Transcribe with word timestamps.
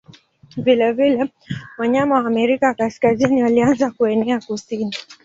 Vilevile 0.57 1.29
wanyama 1.77 2.15
wa 2.15 2.25
Amerika 2.27 2.73
Kaskazini 2.73 3.43
walianza 3.43 3.91
kuenea 3.91 4.39
kusini. 4.39 4.95